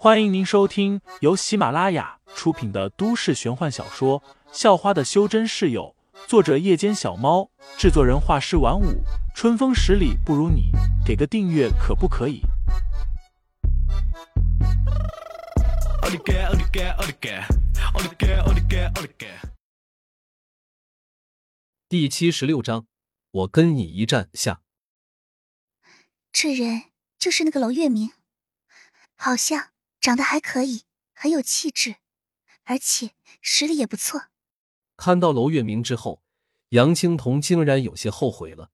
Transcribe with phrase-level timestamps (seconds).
[0.00, 4.20] 欢迎您收听由喜马拉雅出品的都市玄幻小说
[4.52, 5.96] 《校花的修真室友》，
[6.28, 9.02] 作者：夜间小猫，制作人：画师晚舞，
[9.34, 10.70] 春风十里不如你，
[11.04, 12.42] 给个订阅可不可以？
[21.88, 22.86] 第七十六章，
[23.32, 24.60] 我跟你一战下。
[26.30, 26.84] 这人
[27.18, 28.12] 就是那个娄月明，
[29.16, 29.70] 好像。
[30.00, 31.96] 长得还可以，很有气质，
[32.64, 34.26] 而且实力也不错。
[34.96, 36.22] 看到娄月明之后，
[36.70, 38.70] 杨青桐竟然有些后悔了。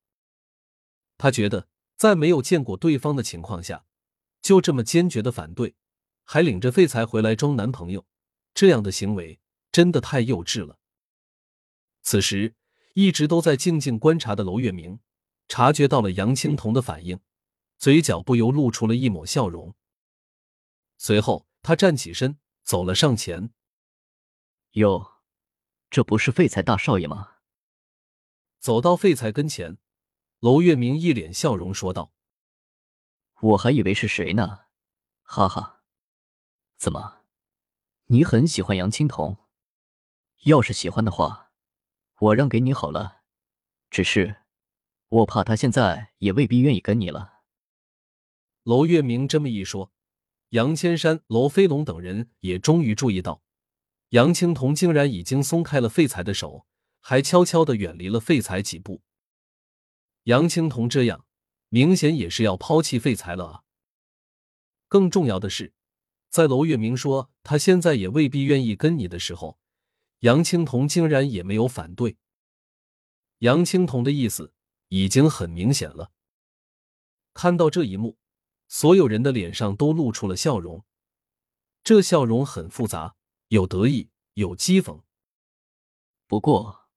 [1.16, 3.84] 他觉得在没有见过对方的情况下，
[4.42, 5.74] 就这么坚决的反对，
[6.24, 8.06] 还领着废材回来装男朋友，
[8.52, 9.38] 这样的行为
[9.70, 10.78] 真的太幼稚了。
[12.02, 12.54] 此时，
[12.94, 15.00] 一直都在静静观察的娄月明
[15.48, 17.20] 察觉到了杨青桐的反应，
[17.78, 19.74] 嘴角不由露出了一抹笑容。
[20.96, 23.52] 随后，他站起身，走了上前。
[24.72, 25.20] 哟，
[25.90, 27.36] 这不是废材大少爷吗？
[28.58, 29.78] 走到废材跟前，
[30.40, 32.12] 娄月明一脸笑容说道
[33.40, 34.66] ：“我还以为是谁呢，
[35.22, 35.82] 哈哈。
[36.76, 37.22] 怎么，
[38.06, 39.38] 你很喜欢杨青桐？
[40.44, 41.52] 要是喜欢的话，
[42.18, 43.22] 我让给你好了。
[43.90, 44.42] 只是，
[45.08, 47.42] 我怕他现在也未必愿意跟你了。”
[48.64, 49.93] 娄月明这么一说。
[50.54, 53.42] 杨千山、罗飞龙等人也终于注意到，
[54.10, 56.64] 杨青桐竟然已经松开了废材的手，
[57.00, 59.02] 还悄悄的远离了废材几步。
[60.24, 61.26] 杨青桐这样，
[61.70, 63.62] 明显也是要抛弃废材了啊！
[64.86, 65.74] 更重要的是，
[66.30, 69.58] 在娄月明说他现在也未必愿意跟你的时候，
[70.20, 72.16] 杨青桐竟然也没有反对。
[73.38, 74.54] 杨青桐的意思
[74.90, 76.12] 已经很明显了。
[77.32, 78.16] 看到这一幕。
[78.66, 80.84] 所有人的脸上都露出了笑容，
[81.82, 83.16] 这笑容很复杂，
[83.48, 85.02] 有得意，有讥讽。
[86.26, 86.88] 不过，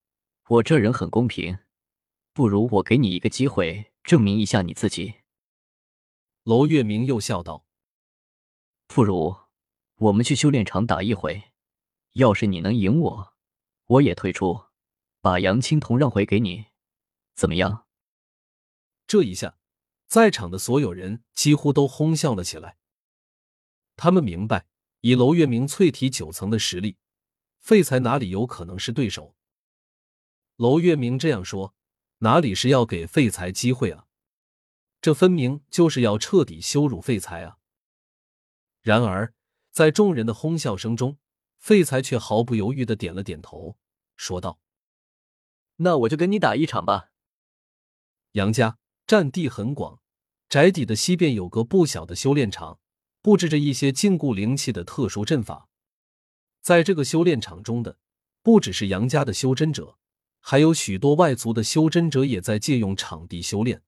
[0.48, 1.60] 我这人很公平，
[2.34, 5.16] 不如我给你一个机会，证明一下你自己。
[6.44, 7.68] 娄月明又笑道
[8.88, 9.36] ：“不如
[9.96, 11.52] 我们去修炼场打一回，
[12.14, 13.34] 要是你能赢我，
[13.88, 14.68] 我也退出，
[15.20, 16.68] 把杨青铜让回给你，
[17.36, 17.86] 怎么样？”
[19.06, 19.57] 这一下。
[20.08, 22.78] 在场的所有人几乎都哄笑了起来。
[23.96, 24.68] 他们明白，
[25.02, 26.98] 以娄月明淬体九层的实力，
[27.60, 29.36] 废材哪里有可能是对手？
[30.56, 31.76] 娄月明这样说，
[32.20, 34.06] 哪里是要给废材机会啊？
[35.02, 37.58] 这分明就是要彻底羞辱废材啊！
[38.82, 39.34] 然而，
[39.72, 41.18] 在众人的哄笑声中，
[41.58, 43.78] 废材却毫不犹豫的点了点头，
[44.16, 44.60] 说道
[45.78, 47.12] ：“那我就跟你打一场吧。”
[48.34, 48.80] 杨家。
[49.08, 50.02] 占地很广，
[50.50, 52.80] 宅邸的西边有个不小的修炼场，
[53.22, 55.70] 布置着一些禁锢灵气的特殊阵法。
[56.62, 57.98] 在这个修炼场中的，
[58.44, 59.98] 不只是杨家的修真者，
[60.42, 63.82] 还有许多外族的修真者也在借用场地修炼。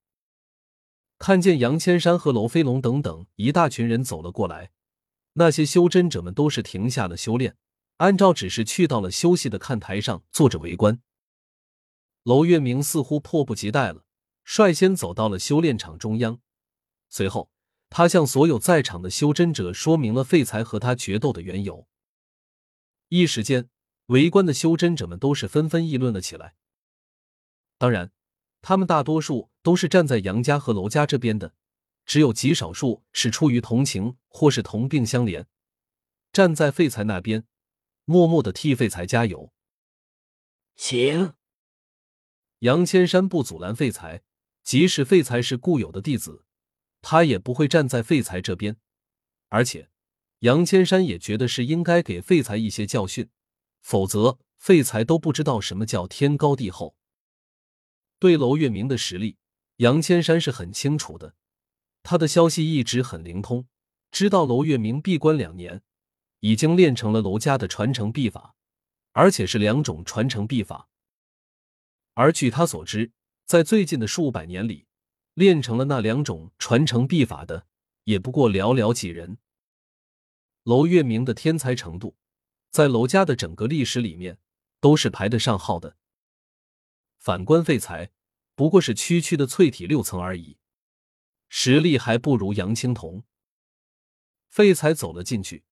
[1.17, 4.71] 看见杨千山和楼飞龙等等一大群人走了过来，
[5.33, 7.57] 那些修真者们都是停下了修炼，
[7.97, 11.01] 按照指示去到了休息的看台上坐着围观。
[12.23, 14.05] 娄月明似乎迫不及待了。
[14.51, 16.41] 率先走到了修炼场中央，
[17.07, 17.51] 随后
[17.87, 21.87] 他向所有在场的修真者说明了废材和他决斗的缘由。
[23.09, 23.69] 一时间，
[24.07, 26.55] 围观的修真者们都是纷纷议论了起来。
[27.77, 28.11] 当然，
[28.59, 31.53] 他们大多数都是站在杨家和楼家这边的，
[32.03, 35.45] 只有极少数是出于同情或是同病相怜，
[36.33, 37.45] 站在废材那边，
[38.05, 39.53] 默默的替废材加油。
[40.75, 41.35] 请
[42.59, 44.23] 杨千山不阻拦废材。
[44.69, 46.45] 即使废材是固有的弟子，
[47.01, 48.77] 他也不会站在废材这边。
[49.47, 49.89] 而且，
[50.41, 53.31] 杨千山也觉得是应该给废材一些教训，
[53.81, 56.95] 否则废材都不知道什么叫天高地厚。
[58.19, 59.37] 对娄月明的实力，
[59.77, 61.33] 杨千山是很清楚的，
[62.03, 63.67] 他的消息一直很灵通，
[64.11, 65.81] 知道娄月明闭关两年，
[66.41, 68.53] 已经练成了娄家的传承秘法，
[69.13, 70.89] 而且是两种传承秘法。
[72.13, 73.11] 而据他所知。
[73.49, 74.85] 在最近的数百年里，
[75.33, 77.65] 练成了那两种传承秘法的，
[78.03, 79.39] 也不过寥寥几人。
[80.65, 82.15] 娄月明的天才程度，
[82.69, 84.37] 在娄家的整个历史里面
[84.79, 85.97] 都是排得上号的。
[87.17, 88.11] 反观废材，
[88.53, 90.59] 不过是区区的淬体六层而已，
[91.47, 93.23] 实力还不如杨青桐。
[94.47, 95.63] 废材走了进去，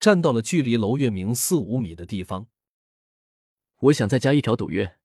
[0.00, 2.46] 站到了距离娄月明四五米的地方。
[3.80, 4.97] 我想再加一条赌约。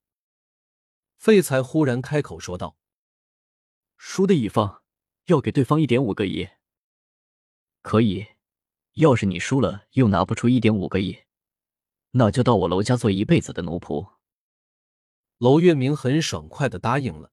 [1.23, 2.75] 废材忽然开口说道
[3.95, 4.83] ：“输的一方
[5.27, 6.49] 要给对方一点五个亿。
[7.81, 8.27] 可以，
[8.95, 11.19] 要是你输了又拿不出一点五个亿，
[12.11, 14.05] 那就到我楼家做一辈子的奴仆。
[15.37, 17.31] 娄月明很爽快的答应了，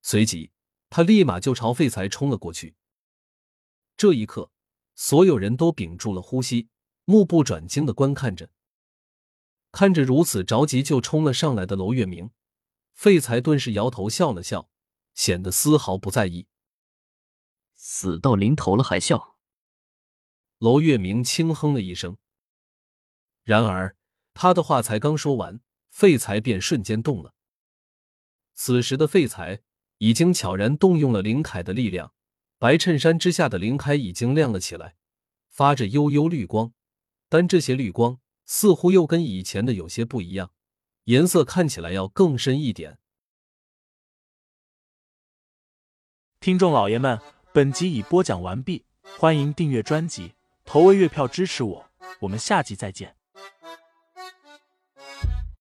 [0.00, 0.50] 随即
[0.88, 2.74] 他立马就朝废材冲了过去。
[3.98, 4.50] 这一刻，
[4.94, 6.70] 所有人都屏住了呼吸，
[7.04, 8.48] 目不转睛的观看着。
[9.72, 12.30] 看着如此着急就冲了上来的娄月明，
[12.96, 14.70] 废材顿时摇头笑了笑，
[15.14, 16.46] 显得丝毫不在意。
[17.74, 19.36] 死到临头了还笑？
[20.58, 22.16] 娄月明轻哼了一声。
[23.44, 23.98] 然而
[24.32, 25.60] 他的话才刚说完，
[25.90, 27.34] 废材便瞬间动了。
[28.54, 29.60] 此时的废材
[29.98, 32.14] 已经悄然动用了林凯的力量，
[32.58, 34.96] 白衬衫之下的林凯已经亮了起来，
[35.50, 36.72] 发着幽幽绿光。
[37.28, 40.52] 但这些绿光似乎又跟以前的有些不一样，
[41.06, 42.98] 颜色看起来要更深一点。
[46.40, 47.20] 听众老爷们，
[47.52, 48.84] 本集已播讲完毕，
[49.18, 53.15] 欢迎订阅专辑，投喂月票支持我，我们下集再见。